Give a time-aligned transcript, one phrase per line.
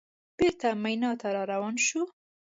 [0.37, 2.03] بېرته مینا ته راروان شوو.